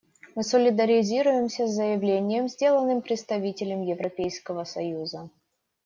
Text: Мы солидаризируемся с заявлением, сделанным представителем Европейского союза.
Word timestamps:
Мы 0.33 0.41
солидаризируемся 0.43 1.67
с 1.67 1.75
заявлением, 1.75 2.47
сделанным 2.47 3.03
представителем 3.03 3.83
Европейского 3.83 4.63
союза. 4.63 5.29